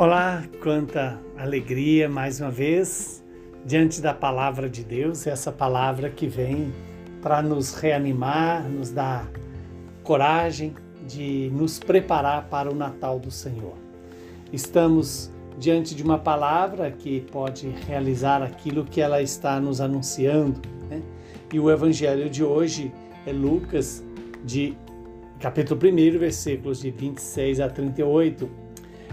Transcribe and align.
Olá, 0.00 0.44
quanta 0.62 1.20
alegria 1.36 2.08
mais 2.08 2.40
uma 2.40 2.50
vez 2.50 3.22
diante 3.66 4.00
da 4.00 4.14
palavra 4.14 4.66
de 4.66 4.82
Deus, 4.82 5.26
essa 5.26 5.52
palavra 5.52 6.08
que 6.08 6.26
vem 6.26 6.72
para 7.20 7.42
nos 7.42 7.74
reanimar, 7.74 8.66
nos 8.66 8.90
dar 8.90 9.30
coragem 10.02 10.72
de 11.06 11.50
nos 11.52 11.78
preparar 11.78 12.48
para 12.48 12.70
o 12.70 12.74
Natal 12.74 13.18
do 13.18 13.30
Senhor. 13.30 13.74
Estamos 14.50 15.30
diante 15.58 15.94
de 15.94 16.02
uma 16.02 16.18
palavra 16.18 16.90
que 16.90 17.20
pode 17.30 17.68
realizar 17.86 18.42
aquilo 18.42 18.86
que 18.86 19.02
ela 19.02 19.20
está 19.20 19.60
nos 19.60 19.82
anunciando. 19.82 20.62
Né? 20.88 21.02
E 21.52 21.60
o 21.60 21.70
evangelho 21.70 22.30
de 22.30 22.42
hoje 22.42 22.90
é 23.26 23.32
Lucas, 23.32 24.02
de 24.46 24.74
capítulo 25.38 25.78
1, 25.78 26.18
versículos 26.18 26.80
de 26.80 26.90
26 26.90 27.60
a 27.60 27.68
38 27.68 28.69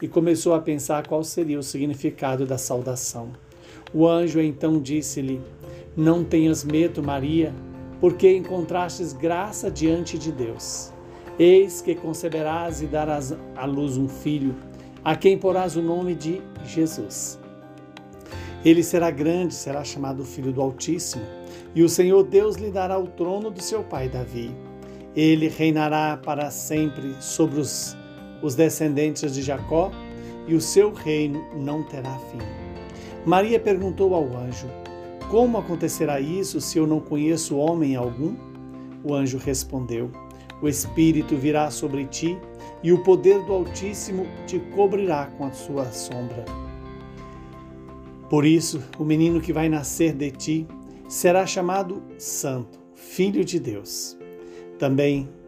e 0.00 0.08
começou 0.08 0.54
a 0.54 0.60
pensar 0.60 1.06
qual 1.06 1.22
seria 1.22 1.58
o 1.58 1.62
significado 1.62 2.46
da 2.46 2.56
saudação. 2.56 3.30
O 3.92 4.06
anjo 4.06 4.40
então 4.40 4.80
disse-lhe: 4.80 5.40
Não 5.96 6.24
tenhas 6.24 6.64
medo, 6.64 7.02
Maria, 7.02 7.52
porque 8.00 8.34
encontrastes 8.34 9.12
graça 9.12 9.70
diante 9.70 10.18
de 10.18 10.32
Deus. 10.32 10.92
Eis 11.38 11.80
que 11.80 11.94
conceberás 11.94 12.82
e 12.82 12.86
darás 12.86 13.34
à 13.56 13.64
luz 13.64 13.96
um 13.96 14.08
filho, 14.08 14.54
a 15.04 15.16
quem 15.16 15.38
porás 15.38 15.76
o 15.76 15.82
nome 15.82 16.14
de 16.14 16.40
Jesus. 16.64 17.38
Ele 18.64 18.82
será 18.82 19.10
grande, 19.10 19.54
será 19.54 19.82
chamado 19.82 20.24
Filho 20.24 20.52
do 20.52 20.60
Altíssimo, 20.60 21.24
e 21.74 21.82
o 21.82 21.88
Senhor 21.88 22.24
Deus 22.24 22.56
lhe 22.56 22.70
dará 22.70 22.98
o 22.98 23.06
trono 23.06 23.50
do 23.50 23.62
seu 23.62 23.82
pai 23.82 24.08
Davi. 24.08 24.54
Ele 25.16 25.48
reinará 25.48 26.16
para 26.16 26.50
sempre 26.50 27.14
sobre 27.20 27.58
os 27.58 27.96
os 28.42 28.54
descendentes 28.54 29.34
de 29.34 29.42
Jacó, 29.42 29.90
e 30.46 30.54
o 30.54 30.60
seu 30.60 30.92
reino 30.92 31.44
não 31.54 31.82
terá 31.82 32.18
fim. 32.30 32.38
Maria 33.24 33.60
perguntou 33.60 34.14
ao 34.14 34.24
anjo: 34.36 34.68
Como 35.30 35.58
acontecerá 35.58 36.20
isso 36.20 36.60
se 36.60 36.78
eu 36.78 36.86
não 36.86 37.00
conheço 37.00 37.56
homem 37.56 37.96
algum? 37.96 38.34
O 39.04 39.14
anjo 39.14 39.38
respondeu: 39.38 40.10
O 40.60 40.68
Espírito 40.68 41.36
virá 41.36 41.70
sobre 41.70 42.04
ti, 42.06 42.38
e 42.82 42.92
o 42.92 43.02
poder 43.02 43.44
do 43.44 43.52
Altíssimo 43.52 44.26
te 44.46 44.58
cobrirá 44.74 45.26
com 45.38 45.44
a 45.44 45.52
sua 45.52 45.86
sombra. 45.92 46.44
Por 48.28 48.44
isso, 48.44 48.82
o 48.98 49.04
menino 49.04 49.40
que 49.40 49.52
vai 49.52 49.68
nascer 49.68 50.14
de 50.14 50.30
ti 50.30 50.66
será 51.08 51.44
chamado 51.44 52.02
Santo, 52.16 52.78
Filho 52.94 53.44
de 53.44 53.58
Deus. 53.58 54.16
Também 54.78 55.28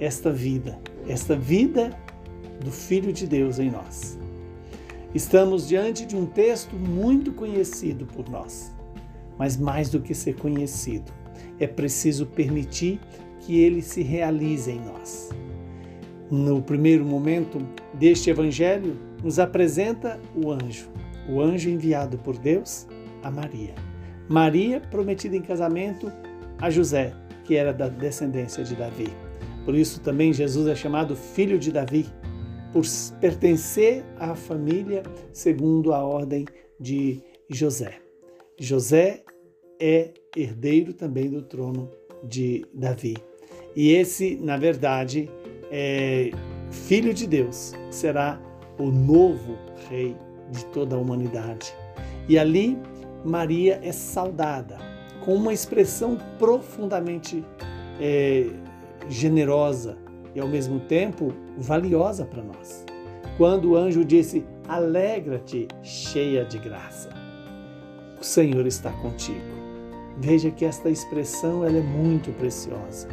esta 0.00 0.30
vida, 0.30 0.78
esta 1.08 1.36
vida 1.36 1.90
do 2.64 2.70
Filho 2.70 3.12
de 3.12 3.26
Deus 3.26 3.58
em 3.58 3.70
nós. 3.70 4.18
Estamos 5.14 5.66
diante 5.66 6.04
de 6.04 6.14
um 6.14 6.26
texto 6.26 6.76
muito 6.76 7.32
conhecido 7.32 8.06
por 8.06 8.28
nós, 8.28 8.74
mas 9.38 9.56
mais 9.56 9.90
do 9.90 10.00
que 10.00 10.14
ser 10.14 10.36
conhecido, 10.36 11.10
é 11.58 11.66
preciso 11.66 12.26
permitir 12.26 13.00
que 13.40 13.58
ele 13.58 13.80
se 13.80 14.02
realize 14.02 14.70
em 14.70 14.80
nós. 14.80 15.30
No 16.30 16.60
primeiro 16.60 17.04
momento 17.04 17.58
deste 17.94 18.28
evangelho, 18.28 18.98
nos 19.22 19.38
apresenta 19.38 20.20
o 20.34 20.52
anjo, 20.52 20.90
o 21.28 21.40
anjo 21.40 21.70
enviado 21.70 22.18
por 22.18 22.36
Deus 22.36 22.86
a 23.22 23.30
Maria. 23.30 23.74
Maria 24.28 24.78
prometida 24.78 25.34
em 25.34 25.42
casamento 25.42 26.12
a 26.60 26.68
José, 26.68 27.14
que 27.44 27.56
era 27.56 27.72
da 27.72 27.88
descendência 27.88 28.62
de 28.62 28.76
Davi. 28.76 29.08
Por 29.68 29.74
isso 29.74 30.00
também 30.00 30.32
Jesus 30.32 30.66
é 30.66 30.74
chamado 30.74 31.14
filho 31.14 31.58
de 31.58 31.70
Davi, 31.70 32.06
por 32.72 32.86
pertencer 33.20 34.02
à 34.18 34.34
família 34.34 35.02
segundo 35.30 35.92
a 35.92 36.02
ordem 36.02 36.46
de 36.80 37.20
José. 37.50 37.98
José 38.58 39.22
é 39.78 40.14
herdeiro 40.34 40.94
também 40.94 41.28
do 41.28 41.42
trono 41.42 41.90
de 42.24 42.64
Davi. 42.72 43.14
E 43.76 43.90
esse, 43.90 44.36
na 44.36 44.56
verdade, 44.56 45.28
é 45.70 46.30
filho 46.70 47.12
de 47.12 47.26
Deus, 47.26 47.74
será 47.90 48.40
o 48.78 48.90
novo 48.90 49.58
rei 49.90 50.16
de 50.50 50.64
toda 50.72 50.96
a 50.96 50.98
humanidade. 50.98 51.74
E 52.26 52.38
ali 52.38 52.78
Maria 53.22 53.78
é 53.82 53.92
saudada 53.92 54.78
com 55.26 55.34
uma 55.34 55.52
expressão 55.52 56.16
profundamente 56.38 57.44
é, 58.00 58.46
generosa 59.08 59.96
e 60.34 60.40
ao 60.40 60.48
mesmo 60.48 60.80
tempo 60.80 61.32
valiosa 61.56 62.24
para 62.24 62.42
nós. 62.42 62.84
Quando 63.36 63.70
o 63.70 63.76
anjo 63.76 64.04
disse: 64.04 64.44
Alegra-te, 64.68 65.68
cheia 65.82 66.44
de 66.44 66.58
graça. 66.58 67.10
O 68.20 68.24
Senhor 68.24 68.66
está 68.66 68.90
contigo. 68.92 69.58
Veja 70.16 70.50
que 70.50 70.64
esta 70.64 70.90
expressão 70.90 71.64
ela 71.64 71.78
é 71.78 71.82
muito 71.82 72.32
preciosa. 72.32 73.08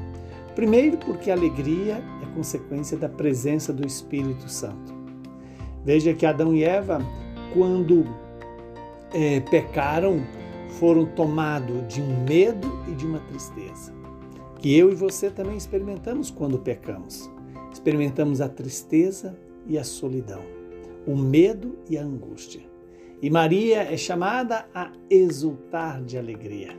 Primeiro, 0.56 0.98
porque 0.98 1.30
a 1.30 1.34
alegria 1.34 2.02
é 2.24 2.36
consequência 2.36 2.98
da 2.98 3.10
presença 3.10 3.72
do 3.72 3.86
Espírito 3.86 4.50
Santo. 4.50 4.94
Veja 5.84 6.14
que 6.14 6.26
Adão 6.26 6.56
e 6.56 6.64
Eva, 6.64 7.00
quando 7.54 8.06
é, 9.14 9.40
pecaram, 9.42 10.24
foram 10.80 11.06
tomados 11.06 11.88
de 11.94 12.02
um 12.02 12.24
medo 12.24 12.72
e 12.88 12.96
de 12.96 13.06
uma 13.06 13.20
tristeza 13.20 13.95
que 14.66 14.76
eu 14.76 14.92
e 14.92 14.96
você 14.96 15.30
também 15.30 15.56
experimentamos 15.56 16.32
quando 16.32 16.58
pecamos. 16.58 17.30
Experimentamos 17.72 18.42
a 18.42 18.50
tristeza 18.50 19.38
e 19.68 19.78
a 19.78 19.84
solidão, 19.84 20.42
o 21.06 21.16
medo 21.16 21.78
e 21.88 22.00
a 22.00 22.04
angústia. 22.04 22.64
E 23.22 23.30
Maria 23.30 23.84
é 23.84 23.96
chamada 23.96 24.66
a 24.74 24.92
exultar 25.08 26.04
de 26.04 26.18
alegria. 26.18 26.70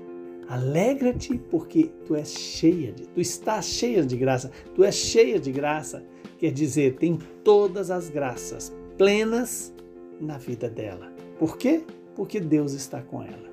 Alegra-te 0.48 1.38
porque 1.38 1.92
tu 2.04 2.16
és 2.16 2.28
cheia 2.28 2.90
de, 2.90 3.06
tu 3.06 3.20
estás 3.20 3.66
cheia 3.66 4.04
de 4.04 4.16
graça, 4.16 4.50
tu 4.74 4.82
és 4.82 4.96
cheia 4.96 5.38
de 5.38 5.52
graça, 5.52 6.04
quer 6.38 6.50
dizer, 6.50 6.96
tem 6.96 7.16
todas 7.44 7.88
as 7.92 8.10
graças 8.10 8.74
plenas 8.98 9.72
na 10.20 10.38
vida 10.38 10.68
dela. 10.68 11.12
Por 11.38 11.56
quê? 11.56 11.84
Porque 12.16 12.40
Deus 12.40 12.72
está 12.72 13.00
com 13.00 13.22
ela. 13.22 13.48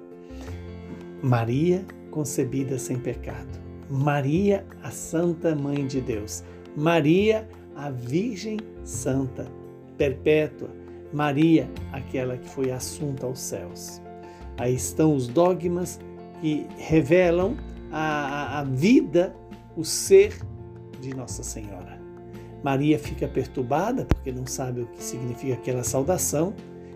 Maria 1.22 1.86
concebida 2.10 2.80
sem 2.80 2.98
pecado. 2.98 3.62
Maria, 3.94 4.66
a 4.82 4.90
Santa 4.90 5.56
Mãe 5.56 5.86
de 5.86 6.02
Deus, 6.02 6.44
Maria, 6.76 7.48
a 7.76 7.92
Virgem 7.92 8.58
Santa, 8.84 9.46
perpétua, 10.00 10.70
Maria, 11.14 11.70
aquela 11.92 12.36
que 12.36 12.50
foi 12.50 12.72
assunta 12.72 13.28
aos 13.28 13.40
céus. 13.40 14.02
Aí 14.58 14.74
estão 14.74 15.16
os 15.16 15.28
dogmas 15.28 16.00
que 16.42 16.66
revelam 16.76 17.56
a, 17.92 18.62
a 18.62 18.64
vida, 18.64 19.36
o 19.78 19.86
ser 19.86 20.36
de 21.00 21.16
Nossa 21.16 21.44
Senhora. 21.44 22.02
Maria 22.64 22.98
fica 22.98 23.28
perturbada 23.28 24.06
porque 24.06 24.32
não 24.32 24.48
sabe 24.48 24.82
o 24.82 24.88
que 24.88 25.04
significa 25.04 25.54
aquela 25.54 25.84
saudação. 25.84 26.56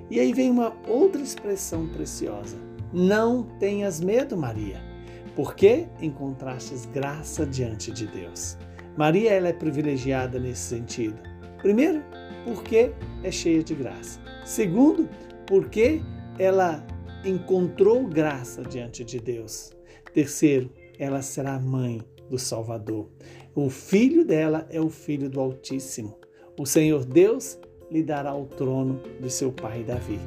E 0.09 0.19
aí 0.19 0.33
vem 0.33 0.49
uma 0.49 0.73
outra 0.87 1.21
expressão 1.21 1.87
preciosa: 1.89 2.57
Não 2.91 3.43
tenhas 3.59 4.01
medo, 4.01 4.35
Maria 4.35 4.96
porque 5.37 5.85
encontrastes 6.01 6.87
graça 6.87 7.45
diante 7.45 7.91
de 7.91 8.07
Deus. 8.07 8.57
Maria 8.97 9.33
ela 9.33 9.49
é 9.49 9.53
privilegiada 9.53 10.39
nesse 10.39 10.61
sentido. 10.61 11.15
Primeiro, 11.59 12.03
porque 12.43 12.91
é 13.23 13.29
cheia 13.29 13.63
de 13.63 13.75
graça. 13.75 14.19
Segundo, 14.43 15.07
porque 15.45 16.01
ela 16.39 16.83
encontrou 17.23 18.07
graça 18.07 18.63
diante 18.63 19.03
de 19.03 19.19
Deus. 19.19 19.71
Terceiro, 20.11 20.71
ela 20.97 21.21
será 21.21 21.59
mãe 21.59 22.01
do 22.31 22.39
Salvador. 22.39 23.07
O 23.53 23.69
filho 23.69 24.25
dela 24.25 24.67
é 24.71 24.81
o 24.81 24.89
filho 24.89 25.29
do 25.29 25.39
Altíssimo. 25.39 26.17
O 26.59 26.65
Senhor 26.65 27.05
Deus 27.05 27.59
lhe 27.91 28.01
dará 28.01 28.35
o 28.35 28.47
trono 28.47 28.99
de 29.21 29.29
seu 29.29 29.51
pai 29.51 29.83
Davi. 29.83 30.19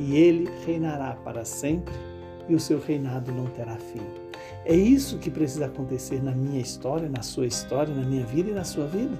E 0.00 0.16
ele 0.16 0.50
reinará 0.66 1.14
para 1.14 1.44
sempre, 1.44 1.94
e 2.48 2.54
o 2.56 2.58
seu 2.58 2.80
reinado 2.80 3.30
não 3.30 3.46
terá 3.46 3.76
fim. 3.76 4.29
É 4.64 4.74
isso 4.74 5.18
que 5.18 5.30
precisa 5.30 5.66
acontecer 5.66 6.22
na 6.22 6.32
minha 6.32 6.60
história, 6.60 7.08
na 7.08 7.22
sua 7.22 7.46
história, 7.46 7.94
na 7.94 8.02
minha 8.02 8.24
vida 8.26 8.50
e 8.50 8.54
na 8.54 8.64
sua 8.64 8.86
vida. 8.86 9.18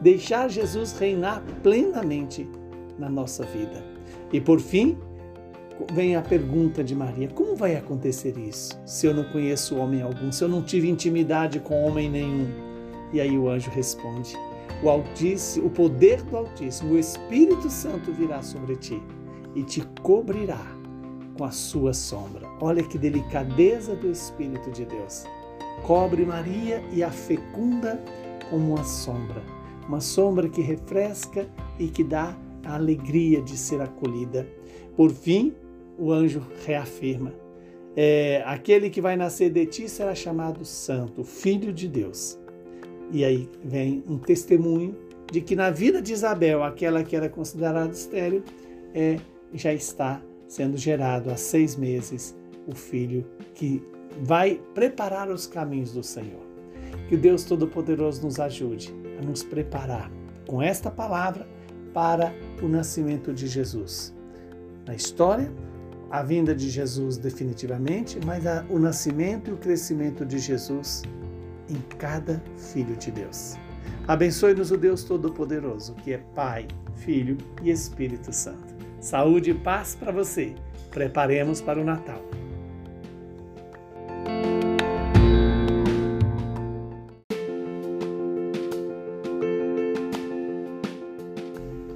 Deixar 0.00 0.48
Jesus 0.48 0.98
reinar 0.98 1.42
plenamente 1.62 2.48
na 2.98 3.08
nossa 3.08 3.44
vida. 3.44 3.84
E 4.32 4.40
por 4.40 4.60
fim, 4.60 4.96
vem 5.92 6.16
a 6.16 6.22
pergunta 6.22 6.82
de 6.82 6.94
Maria: 6.94 7.28
como 7.28 7.54
vai 7.54 7.76
acontecer 7.76 8.36
isso? 8.38 8.80
Se 8.86 9.06
eu 9.06 9.14
não 9.14 9.24
conheço 9.24 9.76
homem 9.76 10.02
algum, 10.02 10.32
se 10.32 10.42
eu 10.42 10.48
não 10.48 10.62
tive 10.62 10.88
intimidade 10.88 11.60
com 11.60 11.84
homem 11.84 12.10
nenhum? 12.10 12.48
E 13.12 13.20
aí 13.20 13.36
o 13.38 13.48
anjo 13.48 13.70
responde: 13.70 14.34
o 14.82 14.88
Altíssimo, 14.88 15.66
o 15.66 15.70
poder 15.70 16.22
do 16.22 16.36
Altíssimo, 16.36 16.94
o 16.94 16.98
Espírito 16.98 17.68
Santo 17.68 18.12
virá 18.12 18.42
sobre 18.42 18.76
ti 18.76 19.02
e 19.54 19.62
te 19.62 19.82
cobrirá 20.02 20.77
com 21.38 21.44
a 21.44 21.50
sua 21.52 21.94
sombra. 21.94 22.46
Olha 22.60 22.82
que 22.82 22.98
delicadeza 22.98 23.94
do 23.94 24.10
Espírito 24.10 24.70
de 24.72 24.84
Deus. 24.84 25.24
Cobre 25.86 26.26
Maria 26.26 26.82
e 26.92 27.02
a 27.02 27.10
fecunda 27.10 28.02
como 28.50 28.74
uma 28.74 28.84
sombra, 28.84 29.40
uma 29.86 30.00
sombra 30.00 30.48
que 30.48 30.60
refresca 30.60 31.48
e 31.78 31.86
que 31.86 32.02
dá 32.02 32.36
a 32.64 32.74
alegria 32.74 33.40
de 33.40 33.56
ser 33.56 33.80
acolhida. 33.80 34.46
Por 34.96 35.12
fim, 35.12 35.54
o 35.96 36.10
anjo 36.10 36.44
reafirma: 36.66 37.32
é, 37.96 38.42
aquele 38.44 38.90
que 38.90 39.00
vai 39.00 39.16
nascer 39.16 39.50
de 39.50 39.64
ti 39.64 39.88
será 39.88 40.14
chamado 40.16 40.64
Santo, 40.64 41.22
Filho 41.22 41.72
de 41.72 41.86
Deus. 41.86 42.36
E 43.12 43.24
aí 43.24 43.48
vem 43.64 44.02
um 44.08 44.18
testemunho 44.18 44.94
de 45.30 45.40
que 45.40 45.54
na 45.54 45.70
vida 45.70 46.02
de 46.02 46.12
Isabel, 46.12 46.64
aquela 46.64 47.04
que 47.04 47.14
era 47.14 47.28
considerada 47.28 47.92
estéril, 47.92 48.42
é, 48.92 49.16
já 49.54 49.72
está 49.72 50.20
sendo 50.48 50.76
gerado 50.76 51.30
há 51.30 51.36
seis 51.36 51.76
meses 51.76 52.34
o 52.66 52.74
filho 52.74 53.24
que 53.54 53.82
vai 54.22 54.60
preparar 54.74 55.30
os 55.30 55.46
caminhos 55.46 55.92
do 55.92 56.02
Senhor. 56.02 56.42
Que 57.08 57.14
o 57.14 57.18
Deus 57.18 57.44
Todo-Poderoso 57.44 58.22
nos 58.22 58.40
ajude 58.40 58.92
a 59.20 59.24
nos 59.24 59.42
preparar 59.42 60.10
com 60.46 60.60
esta 60.60 60.90
palavra 60.90 61.46
para 61.92 62.34
o 62.62 62.68
nascimento 62.68 63.32
de 63.32 63.46
Jesus. 63.46 64.14
Na 64.86 64.94
história, 64.94 65.52
a 66.10 66.22
vinda 66.22 66.54
de 66.54 66.70
Jesus 66.70 67.18
definitivamente, 67.18 68.18
mas 68.24 68.42
o 68.70 68.78
nascimento 68.78 69.50
e 69.50 69.54
o 69.54 69.58
crescimento 69.58 70.24
de 70.24 70.38
Jesus 70.38 71.02
em 71.68 71.76
cada 71.98 72.42
filho 72.56 72.96
de 72.96 73.10
Deus. 73.10 73.56
Abençoe-nos 74.06 74.70
o 74.70 74.76
Deus 74.78 75.04
Todo-Poderoso, 75.04 75.94
que 75.96 76.14
é 76.14 76.18
Pai, 76.34 76.66
Filho 76.94 77.36
e 77.62 77.70
Espírito 77.70 78.32
Santo. 78.32 78.77
Saúde 79.00 79.52
e 79.52 79.54
paz 79.54 79.94
para 79.94 80.10
você. 80.10 80.54
Preparemos 80.90 81.60
para 81.60 81.80
o 81.80 81.84
Natal. 81.84 82.20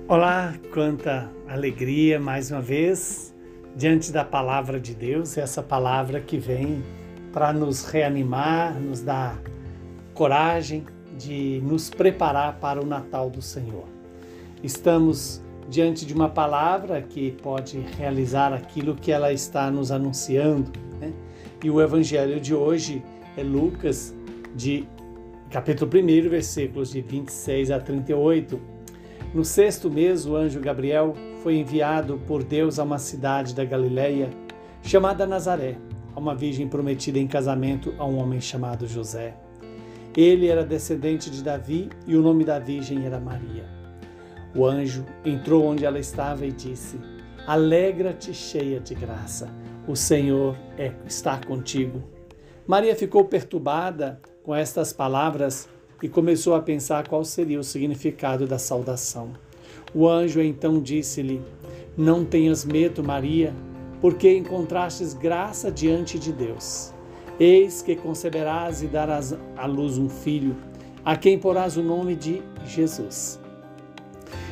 Olá, 0.06 0.54
quanta 0.72 1.28
alegria 1.48 2.20
mais 2.20 2.50
uma 2.50 2.60
vez 2.60 3.34
diante 3.74 4.12
da 4.12 4.24
palavra 4.24 4.78
de 4.78 4.94
Deus, 4.94 5.36
essa 5.36 5.62
palavra 5.62 6.20
que 6.20 6.38
vem 6.38 6.84
para 7.32 7.52
nos 7.52 7.84
reanimar, 7.84 8.78
nos 8.78 9.00
dar 9.00 9.40
coragem 10.14 10.84
de 11.18 11.60
nos 11.64 11.90
preparar 11.90 12.58
para 12.60 12.80
o 12.80 12.86
Natal 12.86 13.28
do 13.30 13.42
Senhor. 13.42 13.86
Estamos 14.62 15.42
diante 15.72 16.04
de 16.04 16.12
uma 16.12 16.28
palavra 16.28 17.00
que 17.00 17.32
pode 17.32 17.78
realizar 17.96 18.52
aquilo 18.52 18.94
que 18.94 19.10
ela 19.10 19.32
está 19.32 19.70
nos 19.70 19.90
anunciando. 19.90 20.70
Né? 21.00 21.10
E 21.64 21.70
o 21.70 21.80
evangelho 21.80 22.38
de 22.38 22.54
hoje 22.54 23.02
é 23.38 23.42
Lucas, 23.42 24.14
de 24.54 24.86
capítulo 25.48 25.90
1, 25.90 26.28
versículos 26.28 26.90
de 26.90 27.00
26 27.00 27.70
a 27.70 27.80
38. 27.80 28.60
No 29.32 29.46
sexto 29.46 29.90
mês, 29.90 30.26
o 30.26 30.36
anjo 30.36 30.60
Gabriel 30.60 31.14
foi 31.42 31.56
enviado 31.56 32.20
por 32.26 32.44
Deus 32.44 32.78
a 32.78 32.82
uma 32.82 32.98
cidade 32.98 33.54
da 33.54 33.64
Galileia 33.64 34.28
chamada 34.82 35.26
Nazaré, 35.26 35.78
a 36.14 36.20
uma 36.20 36.34
virgem 36.34 36.68
prometida 36.68 37.18
em 37.18 37.26
casamento 37.26 37.94
a 37.96 38.04
um 38.04 38.18
homem 38.18 38.42
chamado 38.42 38.86
José. 38.86 39.34
Ele 40.14 40.48
era 40.48 40.66
descendente 40.66 41.30
de 41.30 41.42
Davi 41.42 41.88
e 42.06 42.14
o 42.14 42.20
nome 42.20 42.44
da 42.44 42.58
virgem 42.58 43.06
era 43.06 43.18
Maria. 43.18 43.81
O 44.54 44.66
anjo 44.66 45.04
entrou 45.24 45.64
onde 45.64 45.84
ela 45.84 45.98
estava 45.98 46.44
e 46.44 46.52
disse: 46.52 46.98
Alegra-te, 47.46 48.34
cheia 48.34 48.78
de 48.78 48.94
graça, 48.94 49.48
o 49.88 49.96
Senhor 49.96 50.56
é, 50.78 50.92
está 51.06 51.38
contigo. 51.38 52.02
Maria 52.66 52.94
ficou 52.94 53.24
perturbada 53.24 54.20
com 54.44 54.54
estas 54.54 54.92
palavras 54.92 55.68
e 56.02 56.08
começou 56.08 56.54
a 56.54 56.62
pensar 56.62 57.08
qual 57.08 57.24
seria 57.24 57.58
o 57.58 57.64
significado 57.64 58.46
da 58.46 58.58
saudação. 58.58 59.32
O 59.94 60.08
anjo 60.08 60.40
então 60.40 60.80
disse-lhe: 60.80 61.42
Não 61.96 62.24
tenhas 62.24 62.64
medo, 62.64 63.02
Maria, 63.02 63.52
porque 64.00 64.36
encontrastes 64.36 65.14
graça 65.14 65.70
diante 65.70 66.18
de 66.18 66.32
Deus. 66.32 66.92
Eis 67.40 67.82
que 67.82 67.96
conceberás 67.96 68.82
e 68.82 68.86
darás 68.86 69.34
à 69.56 69.66
luz 69.66 69.98
um 69.98 70.08
filho, 70.08 70.54
a 71.04 71.16
quem 71.16 71.38
porás 71.38 71.76
o 71.76 71.82
nome 71.82 72.14
de 72.14 72.42
Jesus. 72.64 73.41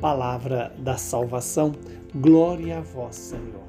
Palavra 0.00 0.74
da 0.78 0.96
salvação, 0.96 1.72
glória 2.14 2.78
a 2.78 2.80
vós, 2.80 3.16
Senhor. 3.16 3.64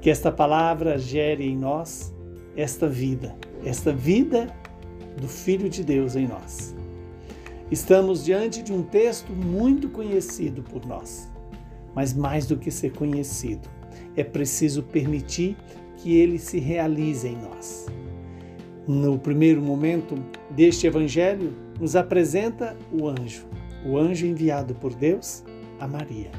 Que 0.00 0.10
esta 0.10 0.32
palavra 0.32 0.98
gere 0.98 1.46
em 1.46 1.56
nós 1.56 2.12
esta 2.56 2.88
vida, 2.88 3.36
esta 3.64 3.92
vida 3.92 4.52
do 5.20 5.28
Filho 5.28 5.68
de 5.68 5.84
Deus 5.84 6.16
em 6.16 6.26
nós. 6.26 6.74
Estamos 7.70 8.24
diante 8.24 8.62
de 8.62 8.72
um 8.72 8.82
texto 8.82 9.32
muito 9.32 9.88
conhecido 9.88 10.62
por 10.62 10.86
nós, 10.86 11.30
mas 11.94 12.14
mais 12.14 12.46
do 12.46 12.56
que 12.56 12.70
ser 12.70 12.92
conhecido, 12.92 13.68
é 14.16 14.24
preciso 14.24 14.82
permitir 14.82 15.56
que 15.96 16.16
ele 16.16 16.38
se 16.38 16.58
realize 16.58 17.26
em 17.26 17.36
nós. 17.36 17.86
No 18.86 19.18
primeiro 19.18 19.60
momento 19.60 20.14
deste 20.50 20.86
evangelho, 20.86 21.52
nos 21.80 21.96
apresenta 21.96 22.76
o 22.92 23.08
anjo, 23.08 23.46
o 23.86 23.98
anjo 23.98 24.26
enviado 24.26 24.74
por 24.74 24.94
Deus 24.94 25.44
a 25.78 25.86
Maria. 25.86 26.30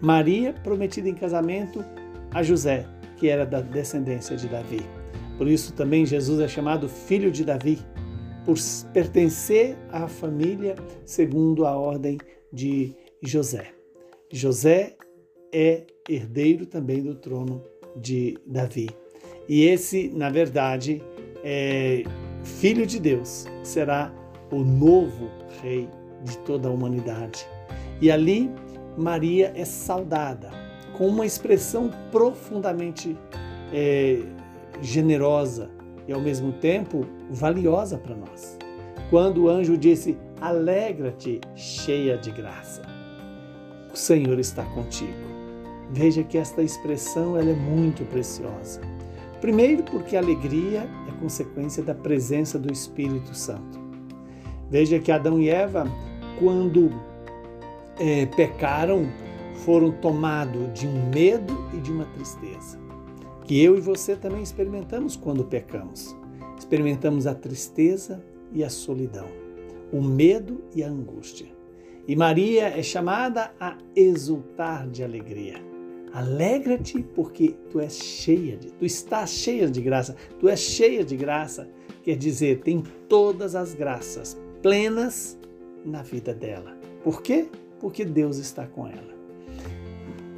Maria 0.00 0.52
prometida 0.52 1.08
em 1.08 1.14
casamento 1.14 1.84
a 2.30 2.42
José, 2.42 2.86
que 3.16 3.28
era 3.28 3.44
da 3.44 3.60
descendência 3.60 4.36
de 4.36 4.48
Davi. 4.48 4.80
Por 5.38 5.48
isso 5.48 5.72
também 5.72 6.06
Jesus 6.06 6.40
é 6.40 6.48
chamado 6.48 6.88
filho 6.88 7.30
de 7.30 7.44
Davi, 7.44 7.78
por 8.44 8.56
pertencer 8.92 9.76
à 9.90 10.08
família 10.08 10.74
segundo 11.04 11.64
a 11.64 11.76
ordem 11.76 12.18
de 12.52 12.94
José. 13.22 13.72
José 14.30 14.96
é 15.52 15.86
herdeiro 16.08 16.66
também 16.66 17.02
do 17.02 17.14
trono 17.14 17.62
de 17.96 18.36
Davi. 18.46 18.88
E 19.48 19.64
esse, 19.64 20.08
na 20.08 20.28
verdade, 20.30 21.02
é, 21.44 22.02
Filho 22.42 22.86
de 22.86 22.98
Deus 22.98 23.46
será 23.62 24.12
o 24.50 24.62
novo 24.64 25.30
Rei 25.62 25.88
de 26.22 26.38
toda 26.38 26.68
a 26.68 26.70
humanidade. 26.70 27.46
E 28.00 28.10
ali 28.10 28.50
Maria 28.96 29.52
é 29.54 29.64
saudada 29.64 30.50
com 30.96 31.06
uma 31.08 31.24
expressão 31.24 31.90
profundamente 32.10 33.16
é, 33.72 34.20
generosa 34.80 35.70
e 36.06 36.12
ao 36.12 36.20
mesmo 36.20 36.52
tempo 36.52 37.06
valiosa 37.30 37.96
para 37.96 38.14
nós. 38.14 38.58
Quando 39.10 39.44
o 39.44 39.48
anjo 39.48 39.76
disse: 39.76 40.16
Alegra-te, 40.40 41.40
cheia 41.54 42.16
de 42.18 42.30
graça, 42.30 42.82
o 43.92 43.96
Senhor 43.96 44.38
está 44.38 44.64
contigo. 44.64 45.32
Veja 45.90 46.22
que 46.22 46.38
esta 46.38 46.62
expressão 46.62 47.36
ela 47.36 47.50
é 47.50 47.54
muito 47.54 48.04
preciosa. 48.06 48.80
Primeiro, 49.40 49.82
porque 49.82 50.16
a 50.16 50.20
alegria 50.20 50.88
é 51.08 51.20
consequência 51.20 51.82
da 51.82 51.94
presença 51.94 52.58
do 52.58 52.72
Espírito 52.72 53.34
Santo. 53.34 53.78
Veja 54.70 54.98
que 54.98 55.12
Adão 55.12 55.38
e 55.38 55.50
Eva, 55.50 55.86
quando 56.38 56.90
é, 57.98 58.26
pecaram, 58.26 59.08
foram 59.64 59.92
tomados 59.92 60.78
de 60.78 60.86
um 60.86 61.10
medo 61.10 61.54
e 61.74 61.80
de 61.80 61.90
uma 61.90 62.04
tristeza. 62.06 62.78
Que 63.44 63.62
eu 63.62 63.76
e 63.76 63.80
você 63.80 64.16
também 64.16 64.42
experimentamos 64.42 65.16
quando 65.16 65.44
pecamos. 65.44 66.16
Experimentamos 66.58 67.26
a 67.26 67.34
tristeza 67.34 68.22
e 68.52 68.62
a 68.62 68.70
solidão, 68.70 69.28
o 69.92 70.00
medo 70.00 70.62
e 70.74 70.82
a 70.82 70.88
angústia. 70.88 71.48
E 72.06 72.16
Maria 72.16 72.68
é 72.68 72.82
chamada 72.82 73.52
a 73.60 73.76
exultar 73.94 74.88
de 74.88 75.04
alegria. 75.04 75.54
Alegra-te 76.12 77.02
porque 77.02 77.54
tu 77.70 77.80
és 77.80 77.96
cheia 77.96 78.56
de, 78.56 78.70
tu 78.72 78.84
estás 78.84 79.30
cheia 79.30 79.68
de 79.68 79.80
graça, 79.80 80.14
tu 80.38 80.48
és 80.48 80.60
cheia 80.60 81.04
de 81.04 81.16
graça, 81.16 81.68
quer 82.02 82.16
dizer, 82.16 82.60
tem 82.60 82.82
todas 83.08 83.54
as 83.54 83.74
graças 83.74 84.38
plenas 84.62 85.38
na 85.84 86.02
vida 86.02 86.34
dela. 86.34 86.76
Por 87.02 87.22
quê? 87.22 87.48
Porque 87.80 88.04
Deus 88.04 88.36
está 88.38 88.66
com 88.66 88.86
ela. 88.86 89.12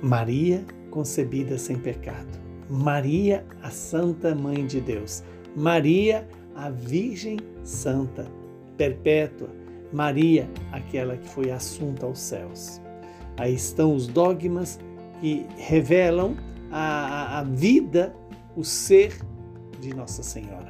Maria, 0.03 0.65
concebida 0.91 1.59
sem 1.59 1.79
pecado. 1.79 2.39
Maria, 2.69 3.45
a 3.63 3.71
Santa 3.71 4.35
Mãe 4.35 4.67
de 4.67 4.81
Deus. 4.81 5.23
Maria, 5.57 6.27
a 6.55 6.71
Virgem 6.71 7.39
Santa, 7.63 8.27
perpétua. 8.77 9.49
Maria, 9.93 10.49
aquela 10.73 11.17
que 11.17 11.29
foi 11.29 11.51
assunta 11.51 12.07
aos 12.07 12.19
céus. 12.19 12.81
Aí 13.37 13.55
estão 13.55 13.95
os 13.95 14.07
dogmas 14.07 14.79
que 15.21 15.47
revelam 15.57 16.37
a, 16.71 17.39
a, 17.39 17.43
vida, 17.45 18.15
o 18.57 18.65
ser 18.65 19.17
de 19.81 19.95
Nossa 19.95 20.23
Senhora. 20.23 20.63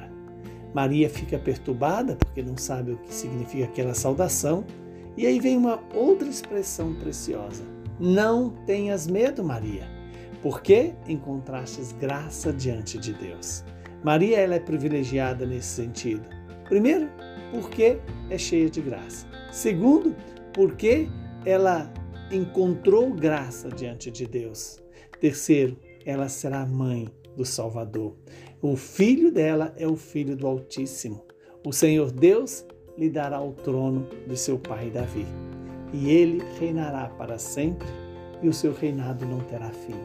Maria 0.75 1.09
fica 1.09 1.39
perturbada 1.39 2.17
porque 2.17 2.43
não 2.43 2.57
sabe 2.57 2.91
o 2.91 2.97
que 2.97 3.13
significa 3.13 3.63
aquela 3.63 3.93
saudação. 3.93 4.65
E 5.15 5.25
aí 5.25 5.39
vem 5.39 5.55
uma 5.55 5.81
outra 5.93 6.27
expressão 6.27 6.93
preciosa. 6.95 7.63
Não 7.97 8.49
tenhas 8.65 9.07
medo, 9.07 9.41
Maria, 9.41 9.87
porque 10.41 10.93
encontrastes 11.07 11.93
graça 11.93 12.51
diante 12.51 12.97
de 12.97 13.13
Deus. 13.13 13.63
Maria 14.03 14.37
ela 14.37 14.55
é 14.55 14.59
privilegiada 14.59 15.45
nesse 15.45 15.69
sentido. 15.69 16.27
Primeiro, 16.67 17.09
porque 17.53 17.97
é 18.29 18.37
cheia 18.37 18.69
de 18.69 18.81
graça. 18.81 19.25
Segundo, 19.53 20.13
porque 20.53 21.07
ela 21.45 21.89
encontrou 22.29 23.13
graça 23.13 23.69
diante 23.69 24.11
de 24.11 24.27
Deus. 24.27 24.83
Terceiro, 25.21 25.79
ela 26.05 26.27
será 26.27 26.65
mãe 26.65 27.07
do 27.37 27.45
Salvador. 27.45 28.15
O 28.61 28.75
filho 28.75 29.31
dela 29.31 29.73
é 29.77 29.87
o 29.87 29.95
filho 29.95 30.35
do 30.35 30.47
Altíssimo. 30.47 31.23
O 31.65 31.73
Senhor 31.73 32.11
Deus 32.11 32.65
lhe 32.97 33.09
dará 33.09 33.41
o 33.41 33.51
trono 33.51 34.07
de 34.25 34.37
seu 34.37 34.57
pai 34.57 34.89
Davi. 34.89 35.25
E 35.93 36.09
ele 36.09 36.41
reinará 36.59 37.09
para 37.09 37.37
sempre, 37.37 37.87
e 38.41 38.47
o 38.47 38.53
seu 38.53 38.73
reinado 38.73 39.25
não 39.25 39.39
terá 39.41 39.69
fim. 39.69 39.95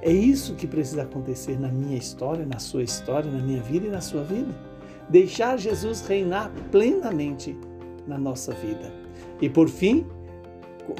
É 0.00 0.12
isso 0.12 0.54
que 0.54 0.66
precisa 0.66 1.02
acontecer 1.02 1.58
na 1.58 1.68
minha 1.68 1.96
história, 1.96 2.46
na 2.46 2.58
sua 2.58 2.82
história, 2.82 3.30
na 3.30 3.42
minha 3.42 3.62
vida 3.62 3.86
e 3.86 3.90
na 3.90 4.00
sua 4.00 4.22
vida. 4.22 4.54
Deixar 5.08 5.58
Jesus 5.58 6.06
reinar 6.06 6.52
plenamente 6.70 7.56
na 8.06 8.18
nossa 8.18 8.52
vida. 8.52 8.92
E 9.40 9.48
por 9.48 9.68
fim, 9.68 10.06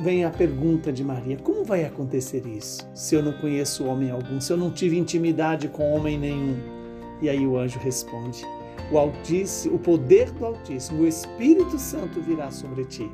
vem 0.00 0.24
a 0.24 0.30
pergunta 0.30 0.92
de 0.92 1.04
Maria: 1.04 1.36
como 1.36 1.64
vai 1.64 1.84
acontecer 1.84 2.46
isso 2.46 2.88
se 2.94 3.14
eu 3.14 3.22
não 3.22 3.32
conheço 3.32 3.84
homem 3.84 4.10
algum, 4.10 4.40
se 4.40 4.52
eu 4.52 4.56
não 4.56 4.70
tive 4.70 4.98
intimidade 4.98 5.68
com 5.68 5.92
homem 5.92 6.18
nenhum? 6.18 6.77
E 7.20 7.28
aí 7.28 7.46
o 7.46 7.58
anjo 7.58 7.78
responde: 7.78 8.44
o 8.90 8.98
Altíssimo, 8.98 9.76
o 9.76 9.78
poder 9.78 10.30
do 10.32 10.46
Altíssimo, 10.46 11.02
o 11.02 11.06
Espírito 11.06 11.78
Santo 11.78 12.20
virá 12.20 12.50
sobre 12.50 12.84
ti 12.84 13.10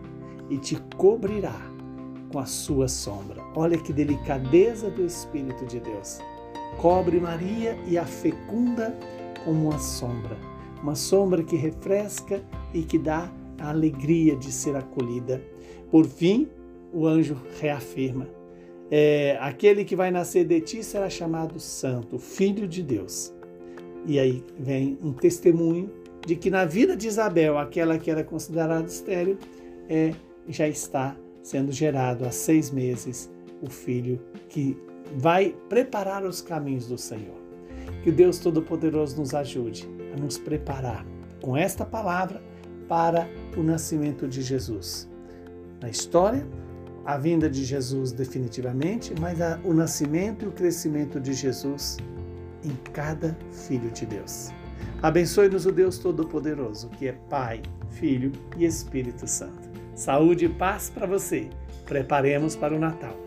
e 0.48 0.58
te 0.58 0.76
cobrirá 0.96 1.56
com 2.30 2.38
a 2.38 2.46
sua 2.46 2.86
sombra. 2.86 3.42
Olha 3.56 3.76
que 3.78 3.92
delicadeza 3.92 4.88
do 4.90 5.04
Espírito 5.04 5.66
de 5.66 5.80
Deus. 5.80 6.20
Cobre 6.78 7.18
Maria 7.18 7.76
e 7.86 7.98
a 7.98 8.04
fecunda 8.04 8.96
como 9.44 9.68
uma 9.68 9.78
sombra, 9.78 10.36
uma 10.82 10.94
sombra 10.94 11.42
que 11.42 11.56
refresca 11.56 12.42
e 12.72 12.82
que 12.82 12.98
dá 12.98 13.30
a 13.58 13.70
alegria 13.70 14.36
de 14.36 14.52
ser 14.52 14.76
acolhida. 14.76 15.42
Por 15.90 16.06
fim, 16.06 16.48
o 16.92 17.06
anjo 17.06 17.36
reafirma: 17.60 18.28
é, 18.90 19.36
aquele 19.40 19.84
que 19.84 19.96
vai 19.96 20.12
nascer 20.12 20.44
de 20.44 20.60
ti 20.60 20.84
será 20.84 21.10
chamado 21.10 21.58
Santo, 21.58 22.16
Filho 22.16 22.68
de 22.68 22.80
Deus. 22.80 23.33
E 24.06 24.18
aí 24.18 24.44
vem 24.58 24.98
um 25.02 25.12
testemunho 25.12 25.90
de 26.26 26.36
que 26.36 26.50
na 26.50 26.64
vida 26.64 26.96
de 26.96 27.06
Isabel, 27.06 27.58
aquela 27.58 27.98
que 27.98 28.10
era 28.10 28.24
considerada 28.24 28.86
estéril, 28.86 29.38
é, 29.88 30.12
já 30.48 30.68
está 30.68 31.16
sendo 31.42 31.72
gerado 31.72 32.24
há 32.24 32.30
seis 32.30 32.70
meses 32.70 33.30
o 33.62 33.68
filho 33.68 34.20
que 34.48 34.76
vai 35.16 35.54
preparar 35.68 36.24
os 36.24 36.40
caminhos 36.40 36.86
do 36.86 36.98
Senhor. 36.98 37.42
Que 38.02 38.10
o 38.10 38.12
Deus 38.12 38.38
Todo-Poderoso 38.38 39.18
nos 39.18 39.34
ajude 39.34 39.88
a 40.14 40.20
nos 40.20 40.38
preparar 40.38 41.06
com 41.40 41.56
esta 41.56 41.84
palavra 41.84 42.42
para 42.88 43.28
o 43.56 43.62
nascimento 43.62 44.26
de 44.26 44.42
Jesus. 44.42 45.08
Na 45.80 45.88
história, 45.88 46.46
a 47.04 47.18
vinda 47.18 47.50
de 47.50 47.64
Jesus 47.64 48.12
definitivamente, 48.12 49.12
mas 49.20 49.38
o 49.64 49.74
nascimento 49.74 50.44
e 50.44 50.48
o 50.48 50.52
crescimento 50.52 51.20
de 51.20 51.34
Jesus 51.34 51.98
em 52.64 52.74
cada 52.92 53.36
filho 53.52 53.90
de 53.90 54.06
Deus. 54.06 54.50
Abençoe-nos 55.02 55.66
o 55.66 55.72
Deus 55.72 55.98
Todo-Poderoso, 55.98 56.88
que 56.90 57.08
é 57.08 57.12
Pai, 57.28 57.62
Filho 57.90 58.32
e 58.56 58.64
Espírito 58.64 59.26
Santo. 59.26 59.68
Saúde 59.94 60.46
e 60.46 60.48
paz 60.48 60.90
para 60.90 61.06
você. 61.06 61.48
Preparemos 61.84 62.56
para 62.56 62.74
o 62.74 62.78
Natal. 62.78 63.23